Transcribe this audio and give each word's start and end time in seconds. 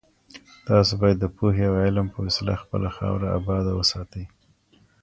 تاسو 0.67 0.91
بايد 1.01 1.17
د 1.21 1.25
پوهي 1.37 1.65
او 1.69 1.75
علم 1.85 2.07
په 2.13 2.19
وسيله 2.25 2.55
خپله 2.63 2.89
خاوره 2.97 3.27
اباده 3.39 3.71
وساتئ. 3.79 4.25